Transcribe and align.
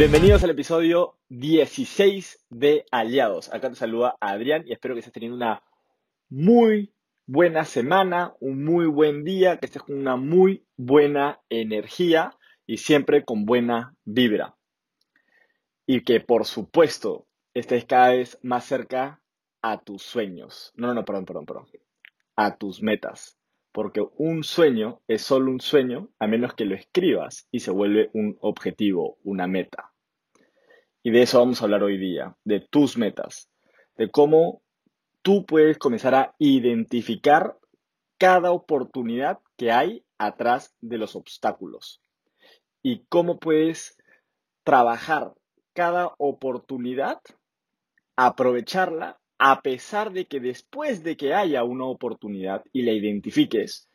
Bienvenidos 0.00 0.42
al 0.42 0.48
episodio 0.48 1.18
16 1.28 2.46
de 2.48 2.86
Aliados. 2.90 3.52
Acá 3.52 3.68
te 3.68 3.76
saluda 3.76 4.16
Adrián 4.18 4.62
y 4.66 4.72
espero 4.72 4.94
que 4.94 5.00
estés 5.00 5.12
teniendo 5.12 5.36
una 5.36 5.62
muy 6.30 6.94
buena 7.26 7.66
semana, 7.66 8.32
un 8.40 8.64
muy 8.64 8.86
buen 8.86 9.24
día, 9.24 9.58
que 9.58 9.66
estés 9.66 9.82
con 9.82 9.98
una 9.98 10.16
muy 10.16 10.64
buena 10.78 11.42
energía 11.50 12.34
y 12.66 12.78
siempre 12.78 13.26
con 13.26 13.44
buena 13.44 13.94
vibra. 14.06 14.56
Y 15.84 16.02
que 16.02 16.20
por 16.20 16.46
supuesto 16.46 17.26
estés 17.52 17.84
cada 17.84 18.12
vez 18.12 18.38
más 18.40 18.64
cerca 18.64 19.20
a 19.60 19.82
tus 19.82 20.00
sueños. 20.00 20.72
No, 20.76 20.86
no, 20.86 20.94
no, 20.94 21.04
perdón, 21.04 21.26
perdón, 21.26 21.44
perdón. 21.44 21.66
A 22.36 22.56
tus 22.56 22.82
metas. 22.82 23.36
Porque 23.70 24.02
un 24.16 24.44
sueño 24.44 25.02
es 25.06 25.20
solo 25.20 25.50
un 25.50 25.60
sueño 25.60 26.08
a 26.18 26.26
menos 26.26 26.54
que 26.54 26.64
lo 26.64 26.74
escribas 26.74 27.46
y 27.52 27.60
se 27.60 27.70
vuelve 27.70 28.08
un 28.14 28.38
objetivo, 28.40 29.18
una 29.24 29.46
meta. 29.46 29.89
Y 31.02 31.10
de 31.10 31.22
eso 31.22 31.38
vamos 31.38 31.60
a 31.60 31.64
hablar 31.64 31.82
hoy 31.82 31.96
día, 31.96 32.36
de 32.44 32.60
tus 32.60 32.98
metas, 32.98 33.48
de 33.96 34.10
cómo 34.10 34.62
tú 35.22 35.46
puedes 35.46 35.78
comenzar 35.78 36.14
a 36.14 36.34
identificar 36.38 37.58
cada 38.18 38.52
oportunidad 38.52 39.38
que 39.56 39.72
hay 39.72 40.04
atrás 40.18 40.74
de 40.80 40.98
los 40.98 41.16
obstáculos 41.16 42.02
y 42.82 43.04
cómo 43.08 43.38
puedes 43.38 43.96
trabajar 44.62 45.32
cada 45.72 46.14
oportunidad, 46.18 47.20
aprovecharla 48.16 49.18
a 49.38 49.62
pesar 49.62 50.12
de 50.12 50.26
que 50.26 50.38
después 50.38 51.02
de 51.02 51.16
que 51.16 51.32
haya 51.32 51.64
una 51.64 51.86
oportunidad 51.86 52.62
y 52.74 52.82
la 52.82 52.92
identifiques 52.92 53.88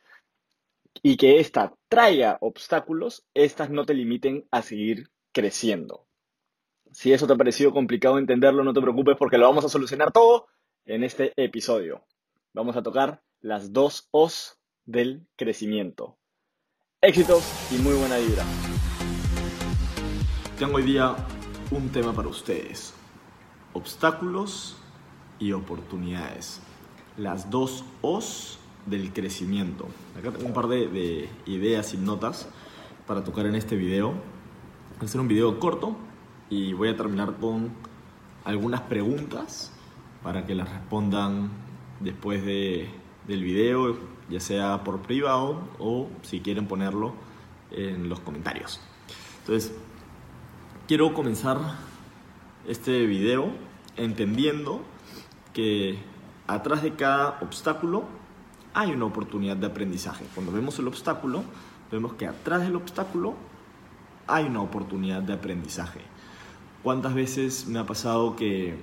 y 1.04 1.18
que 1.18 1.40
ésta 1.40 1.76
traiga 1.88 2.40
obstáculos, 2.42 3.24
éstas 3.36 3.70
no 3.70 3.86
te 3.86 3.94
limiten 3.94 4.48
a 4.50 4.64
seguir 4.64 5.10
creciendo. 5.32 6.05
Si 7.06 7.14
eso 7.14 7.28
te 7.28 7.34
ha 7.34 7.38
parecido 7.38 7.72
complicado 7.72 8.18
entenderlo, 8.18 8.64
no 8.64 8.74
te 8.74 8.82
preocupes 8.82 9.16
porque 9.16 9.38
lo 9.38 9.46
vamos 9.46 9.64
a 9.64 9.70
solucionar 9.70 10.12
todo 10.12 10.48
en 10.86 11.04
este 11.04 11.34
episodio. 11.38 12.04
Vamos 12.52 12.78
a 12.78 12.82
tocar 12.82 13.22
las 13.42 13.72
dos 13.72 14.08
O's 14.10 14.58
del 14.86 15.28
crecimiento. 15.36 16.18
Éxitos 17.02 17.44
y 17.72 17.78
muy 17.78 17.94
buena 17.94 18.18
vibra. 18.18 18.44
Tengo 20.58 20.78
hoy 20.78 20.82
día 20.82 21.16
un 21.70 21.90
tema 21.90 22.12
para 22.12 22.28
ustedes. 22.28 22.96
Obstáculos 23.74 24.76
y 25.38 25.52
oportunidades. 25.52 26.60
Las 27.18 27.52
dos 27.52 27.86
O's 28.02 28.58
del 28.88 29.14
crecimiento. 29.14 29.86
Acá 30.18 30.32
tengo 30.32 30.48
un 30.48 30.56
par 30.56 30.68
de, 30.68 31.30
ideas 31.46 31.94
y 31.94 31.98
notas 31.98 32.50
para 33.06 33.24
tocar 33.24 33.46
en 33.46 33.54
este 33.54 33.76
video. 33.76 34.14
Va 35.00 35.06
a 35.06 35.08
ser 35.08 35.22
un 35.22 35.28
video 35.28 35.60
corto 35.60 35.96
y 36.50 36.74
voy 36.74 36.90
a 36.90 36.96
terminar 36.96 37.36
con 37.40 37.72
algunas 38.44 38.82
preguntas 38.82 39.72
para 40.24 40.46
que 40.46 40.56
las 40.56 40.70
respondan 40.70 41.50
después 42.00 42.46
de, 42.46 42.90
del 43.28 43.44
video, 43.44 43.98
ya 44.30 44.40
sea 44.40 44.84
por 44.84 45.02
privado 45.02 45.60
o 45.80 46.10
si 46.22 46.42
quieren 46.42 46.68
ponerlo 46.68 47.14
en 47.72 48.10
los 48.10 48.20
comentarios. 48.20 48.80
Entonces, 49.40 49.74
quiero 50.88 51.14
comenzar 51.14 51.60
este 52.68 53.06
video 53.06 53.52
entendiendo 53.98 54.82
que 55.54 56.00
atrás 56.48 56.84
de 56.84 56.96
cada 56.96 57.40
obstáculo 57.42 58.06
hay 58.74 58.92
una 58.92 59.06
oportunidad 59.06 59.56
de 59.56 59.68
aprendizaje. 59.68 60.26
Cuando 60.34 60.52
vemos 60.52 60.78
el 60.80 60.88
obstáculo, 60.88 61.44
vemos 61.92 62.14
que 62.14 62.28
atrás 62.28 62.62
del 62.62 62.76
obstáculo 62.76 63.36
hay 64.28 64.46
una 64.46 64.62
oportunidad 64.62 65.22
de 65.22 65.34
aprendizaje. 65.34 66.02
¿Cuántas 66.86 67.16
veces 67.16 67.66
me 67.66 67.80
ha 67.80 67.88
pasado 67.88 68.36
que 68.36 68.76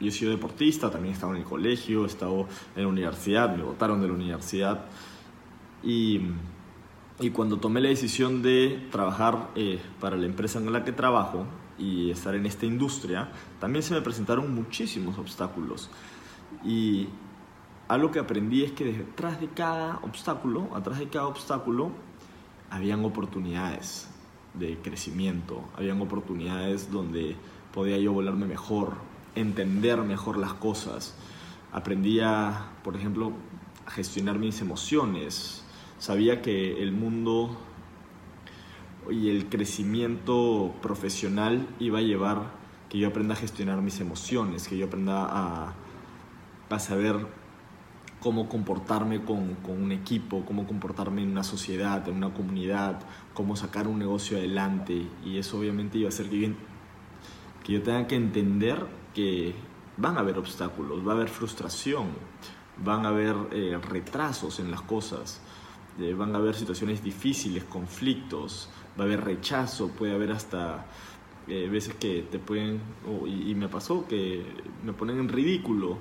yo 0.00 0.08
he 0.08 0.10
sido 0.10 0.30
deportista, 0.30 0.90
también 0.90 1.12
he 1.12 1.14
estado 1.14 1.34
en 1.34 1.42
el 1.42 1.44
colegio, 1.44 2.04
he 2.04 2.06
estado 2.06 2.48
en 2.74 2.82
la 2.82 2.88
universidad, 2.88 3.54
me 3.54 3.62
votaron 3.62 4.00
de 4.00 4.08
la 4.08 4.14
universidad 4.14 4.86
y, 5.82 6.22
y 7.20 7.28
cuando 7.28 7.58
tomé 7.58 7.82
la 7.82 7.90
decisión 7.90 8.40
de 8.40 8.88
trabajar 8.90 9.50
eh, 9.54 9.82
para 10.00 10.16
la 10.16 10.24
empresa 10.24 10.60
en 10.60 10.72
la 10.72 10.82
que 10.82 10.92
trabajo, 10.92 11.44
y 11.78 12.10
estar 12.10 12.34
en 12.34 12.46
esta 12.46 12.64
industria, 12.64 13.30
también 13.58 13.82
se 13.82 13.92
me 13.92 14.00
presentaron 14.00 14.54
muchísimos 14.54 15.18
obstáculos. 15.18 15.90
Y 16.64 17.08
algo 17.86 18.10
que 18.10 18.18
aprendí 18.18 18.64
es 18.64 18.72
que 18.72 18.86
detrás 18.86 19.38
de 19.42 19.48
cada 19.48 19.98
obstáculo, 20.04 20.74
atrás 20.74 20.98
de 20.98 21.10
cada 21.10 21.26
obstáculo, 21.26 21.90
habían 22.70 23.04
oportunidades 23.04 24.08
de 24.54 24.78
crecimiento, 24.78 25.64
habían 25.76 26.00
oportunidades 26.00 26.90
donde 26.90 27.36
podía 27.72 27.98
yo 27.98 28.12
volarme 28.12 28.46
mejor, 28.46 28.94
entender 29.34 30.00
mejor 30.02 30.36
las 30.38 30.54
cosas. 30.54 31.14
Aprendí 31.72 32.20
a, 32.20 32.70
por 32.82 32.96
ejemplo, 32.96 33.32
a 33.86 33.90
gestionar 33.90 34.38
mis 34.38 34.60
emociones. 34.60 35.64
Sabía 35.98 36.42
que 36.42 36.82
el 36.82 36.92
mundo 36.92 37.56
y 39.10 39.30
el 39.30 39.48
crecimiento 39.48 40.74
profesional 40.82 41.66
iba 41.78 41.98
a 41.98 42.02
llevar 42.02 42.60
que 42.88 42.98
yo 42.98 43.08
aprenda 43.08 43.34
a 43.34 43.36
gestionar 43.36 43.80
mis 43.80 44.00
emociones, 44.00 44.66
que 44.66 44.76
yo 44.76 44.86
aprenda 44.86 45.24
a, 45.24 45.74
a 46.68 46.78
saber 46.80 47.26
cómo 48.20 48.48
comportarme 48.48 49.22
con, 49.22 49.54
con, 49.56 49.82
un 49.82 49.92
equipo, 49.92 50.44
cómo 50.44 50.66
comportarme 50.66 51.22
en 51.22 51.30
una 51.30 51.42
sociedad, 51.42 52.06
en 52.08 52.16
una 52.16 52.32
comunidad, 52.32 53.00
cómo 53.34 53.56
sacar 53.56 53.88
un 53.88 53.98
negocio 53.98 54.36
adelante. 54.36 55.06
Y 55.24 55.38
eso 55.38 55.58
obviamente 55.58 55.98
iba 55.98 56.06
a 56.06 56.10
hacer 56.10 56.28
que 56.28 56.54
yo, 57.66 57.82
tenga 57.82 58.06
que 58.06 58.16
entender 58.16 58.86
que 59.14 59.54
van 59.96 60.16
a 60.16 60.20
haber 60.20 60.38
obstáculos, 60.38 61.06
va 61.06 61.12
a 61.12 61.14
haber 61.16 61.28
frustración, 61.28 62.08
van 62.84 63.06
a 63.06 63.08
haber 63.08 63.36
eh, 63.52 63.78
retrasos 63.82 64.60
en 64.60 64.70
las 64.70 64.82
cosas, 64.82 65.40
eh, 65.98 66.14
van 66.14 66.34
a 66.34 66.38
haber 66.38 66.54
situaciones 66.54 67.02
difíciles, 67.02 67.64
conflictos, 67.64 68.68
va 68.98 69.04
a 69.04 69.06
haber 69.06 69.24
rechazo, 69.24 69.88
puede 69.88 70.14
haber 70.14 70.32
hasta 70.32 70.86
eh, 71.48 71.68
veces 71.68 71.94
que 71.94 72.22
te 72.30 72.38
pueden, 72.38 72.80
y, 73.26 73.54
me 73.54 73.68
pasó 73.68 74.06
que 74.06 74.44
me 74.84 74.92
ponen 74.92 75.18
en 75.18 75.28
ridículo, 75.28 75.98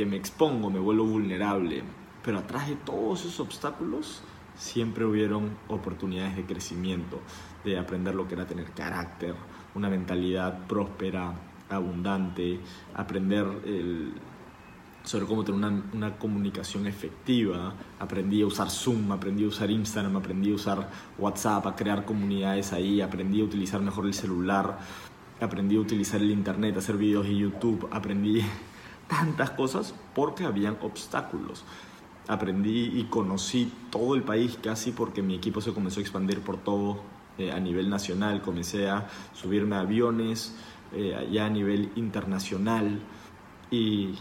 que 0.00 0.06
me 0.06 0.16
expongo, 0.16 0.70
me 0.70 0.78
vuelvo 0.78 1.04
vulnerable, 1.04 1.82
pero 2.24 2.38
atrás 2.38 2.70
de 2.70 2.76
todos 2.76 3.20
esos 3.20 3.38
obstáculos 3.38 4.22
siempre 4.56 5.04
hubieron 5.04 5.50
oportunidades 5.68 6.36
de 6.36 6.46
crecimiento, 6.46 7.20
de 7.66 7.78
aprender 7.78 8.14
lo 8.14 8.26
que 8.26 8.32
era 8.32 8.46
tener 8.46 8.70
carácter, 8.70 9.34
una 9.74 9.90
mentalidad 9.90 10.66
próspera, 10.66 11.34
abundante, 11.68 12.60
aprender 12.94 13.46
sobre 15.04 15.26
cómo 15.26 15.44
tener 15.44 15.70
una, 15.92 16.16
comunicación 16.16 16.86
efectiva. 16.86 17.74
Aprendí 17.98 18.40
a 18.40 18.46
usar 18.46 18.70
Zoom, 18.70 19.12
aprendí 19.12 19.44
a 19.44 19.48
usar 19.48 19.70
Instagram, 19.70 20.16
aprendí 20.16 20.50
a 20.52 20.54
usar 20.54 20.88
WhatsApp, 21.18 21.66
a 21.66 21.76
crear 21.76 22.06
comunidades 22.06 22.72
ahí, 22.72 23.02
aprendí 23.02 23.42
a 23.42 23.44
utilizar 23.44 23.82
mejor 23.82 24.06
el 24.06 24.14
celular, 24.14 24.78
aprendí 25.42 25.76
a 25.76 25.80
utilizar 25.80 26.22
el 26.22 26.30
Internet, 26.30 26.78
hacer 26.78 26.96
videos 26.96 27.26
en 27.26 27.36
YouTube, 27.36 27.86
aprendí 27.92 28.40
tantas 29.10 29.50
cosas 29.50 29.94
porque 30.14 30.44
habían 30.44 30.78
obstáculos. 30.80 31.64
Aprendí 32.28 32.98
y 32.98 33.04
conocí 33.10 33.72
todo 33.90 34.14
el 34.14 34.22
país 34.22 34.56
casi 34.62 34.92
porque 34.92 35.20
mi 35.20 35.34
equipo 35.34 35.60
se 35.60 35.74
comenzó 35.74 35.98
a 35.98 36.02
expandir 36.02 36.40
por 36.40 36.58
todo 36.58 37.00
eh, 37.36 37.50
a 37.50 37.58
nivel 37.58 37.90
nacional. 37.90 38.40
Comencé 38.40 38.88
a 38.88 39.08
subirme 39.34 39.76
a 39.76 39.80
aviones 39.80 40.54
eh, 40.92 41.28
ya 41.32 41.46
a 41.46 41.50
nivel 41.50 41.90
internacional 41.96 43.00
y 43.70 44.14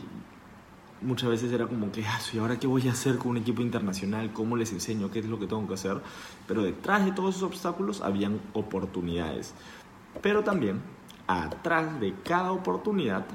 muchas 1.01 1.29
veces 1.29 1.51
era 1.51 1.67
como 1.67 1.91
que, 1.91 2.03
ah, 2.06 2.19
¿y 2.33 2.39
ahora 2.39 2.59
qué 2.59 2.66
voy 2.66 2.88
a 2.88 2.91
hacer 2.91 3.17
con 3.17 3.31
un 3.31 3.38
equipo 3.38 3.61
internacional? 3.61 4.33
¿Cómo 4.33 4.57
les 4.57 4.71
enseño? 4.71 5.11
¿Qué 5.11 5.19
es 5.19 5.25
lo 5.25 5.39
que 5.39 5.45
tengo 5.45 5.67
que 5.67 5.75
hacer? 5.75 6.01
Pero 6.47 6.63
detrás 6.63 7.06
de 7.06 7.12
todos 7.12 7.36
esos 7.36 7.47
obstáculos 7.47 8.01
habían 8.01 8.41
oportunidades. 8.53 9.53
Pero 10.24 10.44
también, 10.44 10.81
atrás 11.27 12.00
de 12.00 12.15
cada 12.24 12.51
oportunidad 12.51 13.25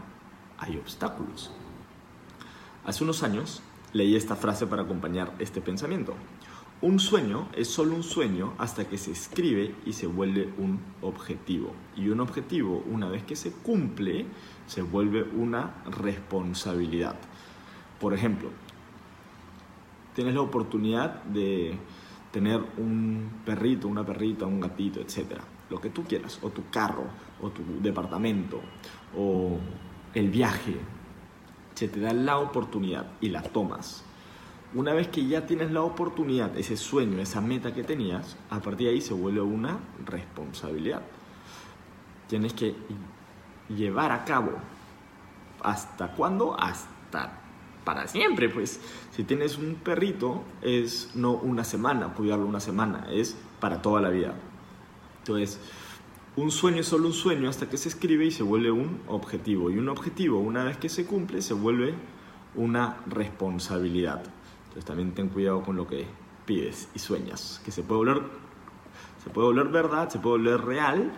hay 0.58 0.76
obstáculos. 0.76 1.50
Hace 2.84 3.04
unos 3.04 3.22
años 3.22 3.62
leí 3.92 4.16
esta 4.16 4.36
frase 4.36 4.66
para 4.66 4.82
acompañar 4.82 5.32
este 5.38 5.60
pensamiento. 5.60 6.14
Un 6.82 6.98
sueño 6.98 7.48
es 7.56 7.68
solo 7.68 7.94
un 7.94 8.02
sueño 8.02 8.52
hasta 8.58 8.86
que 8.86 8.98
se 8.98 9.12
escribe 9.12 9.74
y 9.86 9.94
se 9.94 10.06
vuelve 10.06 10.52
un 10.58 10.80
objetivo. 11.00 11.72
Y 11.96 12.08
un 12.08 12.20
objetivo, 12.20 12.84
una 12.90 13.08
vez 13.08 13.22
que 13.22 13.36
se 13.36 13.52
cumple, 13.52 14.26
se 14.66 14.82
vuelve 14.82 15.22
una 15.22 15.82
responsabilidad. 15.86 17.16
Por 18.00 18.12
ejemplo, 18.12 18.50
tienes 20.14 20.34
la 20.34 20.42
oportunidad 20.42 21.22
de 21.24 21.78
tener 22.32 22.60
un 22.76 23.30
perrito, 23.46 23.88
una 23.88 24.04
perrita, 24.04 24.44
un 24.44 24.60
gatito, 24.60 25.00
etc. 25.00 25.40
Lo 25.70 25.80
que 25.80 25.88
tú 25.88 26.04
quieras, 26.04 26.38
o 26.42 26.50
tu 26.50 26.68
carro, 26.68 27.04
o 27.40 27.50
tu 27.50 27.62
departamento, 27.80 28.60
o 29.16 29.58
el 30.14 30.30
viaje. 30.30 30.76
Se 31.74 31.88
te 31.88 32.00
da 32.00 32.12
la 32.12 32.38
oportunidad 32.38 33.06
y 33.20 33.28
la 33.28 33.42
tomas. 33.42 34.04
Una 34.74 34.92
vez 34.92 35.08
que 35.08 35.26
ya 35.26 35.46
tienes 35.46 35.70
la 35.70 35.82
oportunidad, 35.82 36.56
ese 36.56 36.76
sueño, 36.76 37.20
esa 37.20 37.40
meta 37.40 37.72
que 37.72 37.84
tenías, 37.84 38.36
a 38.50 38.60
partir 38.60 38.88
de 38.88 38.94
ahí 38.94 39.00
se 39.00 39.14
vuelve 39.14 39.40
una 39.40 39.78
responsabilidad. 40.04 41.02
tienes 42.28 42.54
que 42.54 42.74
llevar 43.68 44.10
a 44.10 44.24
cabo. 44.24 44.52
¿Hasta 45.62 46.08
cuándo? 46.12 46.58
Hasta 46.58 47.40
para 47.84 48.08
siempre, 48.08 48.48
pues. 48.48 48.80
Si 49.12 49.24
tienes 49.24 49.58
un 49.58 49.76
perrito, 49.76 50.42
es 50.62 51.10
no 51.14 51.32
una 51.32 51.64
semana, 51.64 52.08
cuidarlo 52.14 52.46
una 52.46 52.60
semana, 52.60 53.06
es 53.10 53.36
para 53.60 53.82
toda 53.82 54.00
la 54.00 54.08
vida. 54.08 54.34
Entonces, 55.18 55.60
un 56.36 56.50
sueño 56.50 56.80
es 56.80 56.86
solo 56.86 57.06
un 57.06 57.12
sueño 57.12 57.48
hasta 57.48 57.68
que 57.68 57.76
se 57.76 57.88
escribe 57.88 58.24
y 58.24 58.30
se 58.30 58.42
vuelve 58.42 58.70
un 58.70 59.00
objetivo. 59.06 59.70
Y 59.70 59.78
un 59.78 59.88
objetivo, 59.88 60.38
una 60.40 60.64
vez 60.64 60.76
que 60.76 60.88
se 60.88 61.06
cumple, 61.06 61.42
se 61.42 61.54
vuelve 61.54 61.94
una 62.56 62.98
responsabilidad. 63.06 64.22
Entonces 64.64 64.84
también 64.84 65.12
ten 65.12 65.28
cuidado 65.28 65.62
con 65.62 65.76
lo 65.76 65.86
que 65.86 66.06
pides 66.44 66.88
y 66.94 66.98
sueñas, 66.98 67.60
que 67.64 67.70
se 67.70 67.82
puede 67.82 67.98
volver, 67.98 68.22
se 69.22 69.30
puede 69.30 69.46
volver 69.46 69.68
verdad, 69.68 70.08
se 70.08 70.18
puede 70.18 70.38
volver 70.38 70.60
real 70.64 71.12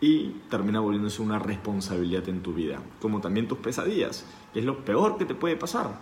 y 0.00 0.28
termina 0.50 0.80
volviéndose 0.80 1.22
una 1.22 1.38
responsabilidad 1.38 2.28
en 2.28 2.42
tu 2.42 2.52
vida, 2.52 2.80
como 3.00 3.20
también 3.20 3.48
tus 3.48 3.58
pesadillas, 3.58 4.24
que 4.52 4.60
es 4.60 4.64
lo 4.64 4.84
peor 4.84 5.18
que 5.18 5.24
te 5.24 5.34
puede 5.34 5.56
pasar. 5.56 5.98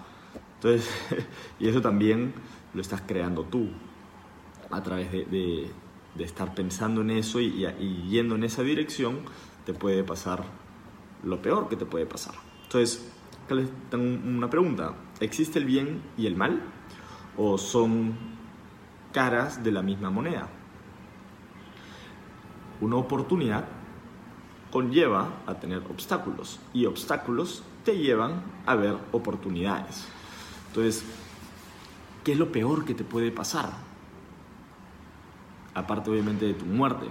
Entonces, 0.56 0.88
y 1.58 1.68
eso 1.68 1.80
también 1.80 2.32
lo 2.72 2.80
estás 2.80 3.02
creando 3.06 3.44
tú 3.44 3.68
a 4.70 4.82
través 4.82 5.12
de, 5.12 5.70
estar 6.18 6.54
pensando 6.54 7.00
en 7.00 7.10
eso 7.10 7.40
y, 7.40 7.66
yendo 8.08 8.36
en 8.36 8.44
esa 8.44 8.62
dirección, 8.62 9.20
te 9.66 9.74
puede 9.74 10.04
pasar 10.04 10.44
lo 11.24 11.42
peor 11.42 11.68
que 11.68 11.76
te 11.76 11.86
puede 11.86 12.06
pasar. 12.06 12.34
Entonces, 12.62 13.10
tengo 13.90 14.28
una 14.28 14.48
pregunta. 14.48 14.94
¿Existe 15.20 15.58
el 15.58 15.64
bien 15.64 16.02
y 16.16 16.26
el 16.26 16.36
mal? 16.36 16.62
¿O 17.36 17.58
son 17.58 18.14
caras 19.12 19.64
de 19.64 19.72
la 19.72 19.82
misma 19.82 20.10
moneda? 20.10 20.48
Una 22.80 22.96
oportunidad 22.96 23.64
conlleva 24.70 25.42
a 25.46 25.54
tener 25.54 25.82
obstáculos 25.88 26.60
y 26.72 26.86
obstáculos 26.86 27.62
te 27.84 27.96
llevan 27.96 28.42
a 28.66 28.74
ver 28.74 28.96
oportunidades. 29.12 30.06
Entonces, 30.68 31.04
¿qué 32.24 32.32
es 32.32 32.38
lo 32.38 32.50
peor 32.50 32.84
que 32.84 32.94
te 32.94 33.04
puede 33.04 33.30
pasar? 33.30 33.70
Aparte 35.74 36.10
obviamente 36.10 36.46
de 36.46 36.54
tu 36.54 36.64
muerte 36.64 37.06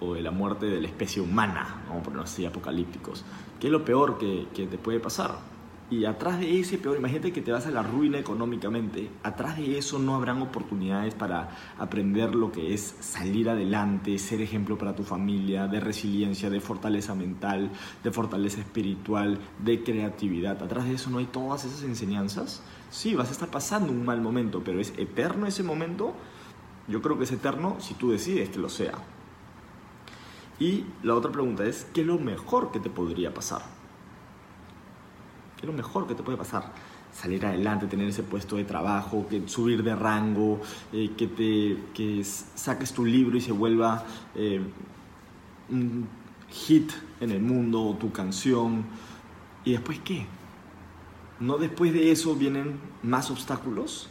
o 0.00 0.14
de 0.14 0.22
la 0.22 0.30
muerte 0.30 0.66
de 0.66 0.80
la 0.80 0.88
especie 0.88 1.22
humana, 1.22 1.82
vamos 1.86 2.02
a 2.02 2.04
ponerlo 2.04 2.24
así, 2.24 2.44
apocalípticos. 2.44 3.24
¿Qué 3.60 3.68
es 3.68 3.72
lo 3.72 3.84
peor 3.84 4.18
que, 4.18 4.48
que 4.54 4.66
te 4.66 4.78
puede 4.78 5.00
pasar? 5.00 5.52
Y 5.92 6.06
atrás 6.06 6.40
de 6.40 6.58
ese 6.58 6.78
peor, 6.78 6.96
imagínate 6.96 7.32
que 7.32 7.42
te 7.42 7.52
vas 7.52 7.66
a 7.66 7.70
la 7.70 7.82
ruina 7.82 8.18
económicamente, 8.18 9.10
atrás 9.22 9.58
de 9.58 9.76
eso 9.76 9.98
no 9.98 10.14
habrán 10.14 10.40
oportunidades 10.40 11.14
para 11.14 11.50
aprender 11.78 12.34
lo 12.34 12.50
que 12.50 12.72
es 12.72 12.96
salir 13.00 13.50
adelante, 13.50 14.18
ser 14.18 14.40
ejemplo 14.40 14.78
para 14.78 14.96
tu 14.96 15.02
familia, 15.02 15.68
de 15.68 15.80
resiliencia, 15.80 16.48
de 16.48 16.60
fortaleza 16.60 17.14
mental, 17.14 17.70
de 18.02 18.10
fortaleza 18.10 18.60
espiritual, 18.60 19.38
de 19.62 19.82
creatividad. 19.82 20.62
Atrás 20.62 20.86
de 20.86 20.94
eso 20.94 21.10
no 21.10 21.18
hay 21.18 21.26
todas 21.26 21.66
esas 21.66 21.82
enseñanzas. 21.82 22.62
Sí, 22.90 23.14
vas 23.14 23.28
a 23.28 23.32
estar 23.32 23.50
pasando 23.50 23.92
un 23.92 24.06
mal 24.06 24.22
momento, 24.22 24.62
pero 24.64 24.80
es 24.80 24.94
eterno 24.96 25.46
ese 25.46 25.62
momento. 25.62 26.14
Yo 26.88 27.00
creo 27.02 27.18
que 27.18 27.24
es 27.24 27.32
eterno 27.32 27.76
si 27.80 27.94
tú 27.94 28.10
decides 28.10 28.48
que 28.48 28.58
lo 28.58 28.68
sea. 28.68 28.94
Y 30.58 30.84
la 31.02 31.14
otra 31.14 31.32
pregunta 31.32 31.64
es, 31.64 31.86
¿qué 31.92 32.02
es 32.02 32.06
lo 32.06 32.18
mejor 32.18 32.70
que 32.70 32.80
te 32.80 32.90
podría 32.90 33.32
pasar? 33.32 33.62
es 35.62 35.66
lo 35.66 35.72
mejor 35.72 36.06
que 36.06 36.14
te 36.14 36.22
puede 36.22 36.36
pasar. 36.36 36.72
Salir 37.12 37.44
adelante, 37.46 37.86
tener 37.86 38.08
ese 38.08 38.22
puesto 38.22 38.56
de 38.56 38.64
trabajo, 38.64 39.26
que 39.28 39.46
subir 39.48 39.82
de 39.82 39.94
rango, 39.94 40.60
eh, 40.92 41.12
que, 41.16 41.28
te, 41.28 41.78
que 41.94 42.24
saques 42.24 42.92
tu 42.92 43.04
libro 43.04 43.36
y 43.36 43.40
se 43.40 43.52
vuelva 43.52 44.04
eh, 44.34 44.60
un 45.70 46.08
hit 46.50 46.90
en 47.20 47.30
el 47.30 47.40
mundo, 47.40 47.96
tu 48.00 48.10
canción. 48.10 48.84
¿Y 49.64 49.72
después 49.72 50.00
qué? 50.00 50.26
¿No 51.38 51.58
después 51.58 51.92
de 51.92 52.10
eso 52.10 52.34
vienen 52.34 52.80
más 53.02 53.30
obstáculos? 53.30 54.08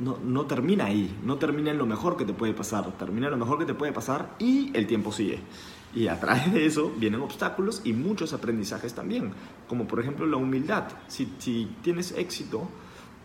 No, 0.00 0.18
no, 0.22 0.44
termina 0.44 0.86
ahí, 0.86 1.16
no 1.24 1.36
termina 1.36 1.70
en 1.70 1.78
lo 1.78 1.86
mejor 1.86 2.16
que 2.16 2.26
te 2.26 2.34
puede 2.34 2.52
pasar, 2.52 2.98
termina 2.98 3.28
en 3.28 3.32
lo 3.32 3.38
mejor 3.38 3.58
que 3.58 3.64
te 3.64 3.74
puede 3.74 3.92
pasar 3.92 4.36
y 4.38 4.76
el 4.76 4.86
tiempo 4.86 5.10
sigue. 5.10 5.40
Y 5.94 6.08
a 6.08 6.20
través 6.20 6.52
de 6.52 6.66
eso 6.66 6.92
vienen 6.98 7.22
obstáculos 7.22 7.80
y 7.84 7.94
muchos 7.94 8.34
aprendizajes 8.34 8.94
también, 8.94 9.32
como 9.66 9.86
por 9.88 10.00
ejemplo 10.00 10.26
la 10.26 10.36
humildad. 10.36 10.84
Si, 11.08 11.32
si 11.38 11.70
tienes 11.82 12.12
éxito, 12.12 12.68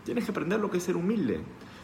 tienes 0.04 0.24
que 0.24 0.30
aprender 0.30 0.60
lo 0.60 0.70
que 0.70 0.78
es 0.78 0.82
ser 0.82 0.96
humilde. 0.96 1.40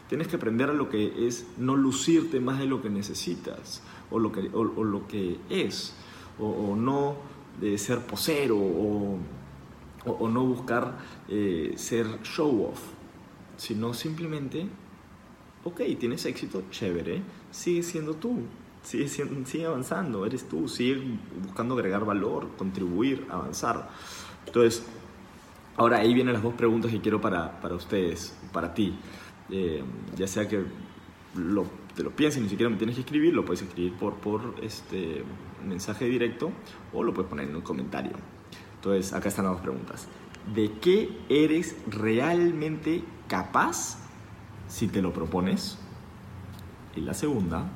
Tienes 0.07 0.27
que 0.27 0.37
aprender 0.37 0.73
lo 0.73 0.89
que 0.89 1.27
es 1.27 1.45
no 1.59 1.75
lucirte 1.75 2.39
más 2.39 2.57
de 2.57 2.65
lo 2.65 2.81
que 2.81 2.89
necesitas 2.89 3.83
o 4.09 4.17
lo 4.17 4.31
que, 4.31 4.49
o, 4.53 4.63
lo 4.63 5.07
que 5.07 5.37
es, 5.51 5.93
o, 6.39 6.75
no 6.75 7.17
de 7.61 7.77
ser 7.77 7.99
posero 7.99 8.57
o, 8.57 9.19
o 10.05 10.27
no 10.29 10.45
buscar 10.45 10.97
eh, 11.27 11.73
ser 11.75 12.23
show 12.23 12.71
off, 12.71 12.79
sino 13.59 13.93
simplemente, 13.93 14.67
ok, 15.65 15.81
tienes 15.99 16.25
éxito, 16.25 16.63
chévere, 16.71 17.21
sigue 17.51 17.83
siendo 17.83 18.13
tú, 18.13 18.39
sigue, 18.83 19.09
sigue 19.09 19.65
avanzando, 19.65 20.25
eres 20.25 20.47
tú, 20.47 20.69
sigue 20.69 21.03
buscando 21.43 21.75
agregar 21.75 22.05
valor, 22.05 22.47
contribuir, 22.57 23.27
avanzar. 23.29 23.89
Entonces, 24.47 24.85
ahora 25.75 25.97
ahí 25.97 26.13
vienen 26.13 26.33
las 26.33 26.41
dos 26.41 26.53
preguntas 26.53 26.89
que 26.89 27.01
quiero 27.01 27.19
para, 27.19 27.59
para 27.59 27.75
ustedes, 27.75 28.33
para 28.53 28.73
ti. 28.73 28.97
Eh, 29.49 29.83
ya 30.15 30.27
sea 30.27 30.47
que 30.47 30.63
te 31.95 32.03
lo 32.03 32.11
pienses, 32.15 32.41
ni 32.41 32.47
siquiera 32.47 32.69
me 32.69 32.77
tienes 32.77 32.95
que 32.95 33.01
escribir, 33.01 33.33
lo 33.33 33.43
puedes 33.43 33.61
escribir 33.61 33.93
por, 33.95 34.15
por 34.15 34.55
este 34.61 35.25
mensaje 35.67 36.05
directo 36.05 36.51
o 36.93 37.03
lo 37.03 37.13
puedes 37.13 37.29
poner 37.29 37.49
en 37.49 37.57
un 37.57 37.61
comentario. 37.61 38.13
Entonces, 38.75 39.11
acá 39.11 39.27
están 39.27 39.43
las 39.43 39.55
dos 39.55 39.61
preguntas. 39.61 40.07
¿De 40.53 40.71
qué 40.79 41.17
eres 41.29 41.75
realmente 41.87 43.03
capaz 43.27 43.97
si 44.67 44.87
te 44.87 45.01
lo 45.01 45.13
propones? 45.13 45.77
Y 46.95 47.01
la 47.01 47.13
segunda, 47.13 47.69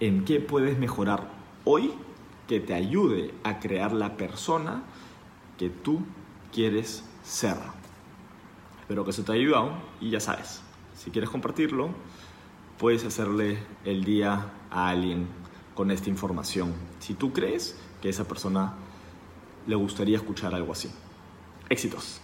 en 0.00 0.24
qué 0.24 0.40
puedes 0.40 0.78
mejorar 0.78 1.30
hoy 1.64 1.92
que 2.48 2.58
te 2.58 2.74
ayude 2.74 3.32
a 3.44 3.60
crear 3.60 3.92
la 3.92 4.16
persona 4.16 4.82
que 5.56 5.70
tú 5.70 6.00
quieres 6.52 7.04
ser. 7.22 7.56
Espero 8.80 9.04
que 9.04 9.10
eso 9.10 9.22
te 9.22 9.32
haya 9.32 9.42
ayudado 9.42 9.72
y 10.00 10.10
ya 10.10 10.18
sabes, 10.18 10.62
si 10.96 11.10
quieres 11.12 11.30
compartirlo, 11.30 11.90
puedes 12.76 13.04
hacerle 13.04 13.58
el 13.84 14.04
día 14.04 14.50
a 14.70 14.88
alguien 14.88 15.28
con 15.74 15.90
esta 15.90 16.10
información. 16.10 16.74
Si 16.98 17.14
tú 17.14 17.32
crees 17.32 17.78
que 18.02 18.08
esa 18.08 18.26
persona 18.26 18.74
le 19.66 19.76
gustaría 19.76 20.16
escuchar 20.16 20.54
algo 20.54 20.72
así. 20.72 20.90
Éxitos. 21.70 22.20